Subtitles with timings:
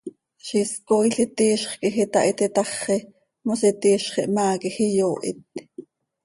[0.45, 2.97] Ziix is cooil iti iizx quij itahit itaxi,
[3.45, 5.39] mos iti iizx ihmaa quij iyoohit.